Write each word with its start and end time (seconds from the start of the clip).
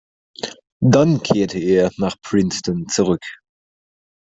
Dann 0.81 1.21
kehrte 1.21 1.59
er 1.59 1.91
nach 1.99 2.19
Princeton 2.23 2.87
zurück. 2.87 3.21